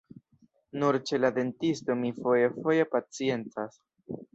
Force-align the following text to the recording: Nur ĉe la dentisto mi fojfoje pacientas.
Nur 0.83 0.97
ĉe 1.11 1.19
la 1.21 1.31
dentisto 1.37 1.99
mi 2.03 2.13
fojfoje 2.19 2.91
pacientas. 2.99 3.83